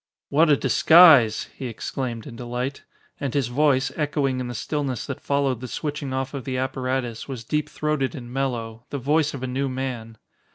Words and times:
"What 0.29 0.49
a 0.49 0.57
disguise!" 0.57 1.47
he 1.55 1.67
exclaimed 1.67 2.25
in 2.25 2.35
delight. 2.35 2.83
And 3.19 3.35
his 3.35 3.49
voice, 3.49 3.91
echoing 3.95 4.39
in 4.39 4.47
the 4.47 4.55
stillness 4.55 5.05
that 5.05 5.21
followed 5.21 5.61
the 5.61 5.67
switching 5.67 6.11
off 6.11 6.33
of 6.33 6.43
the 6.43 6.57
apparatus, 6.57 7.27
was 7.27 7.43
deep 7.43 7.69
throated 7.69 8.15
and 8.15 8.33
mellow 8.33 8.87
the 8.89 8.97
voice 8.97 9.35
of 9.35 9.43
a 9.43 9.45
new 9.47 9.69
man. 9.69 10.17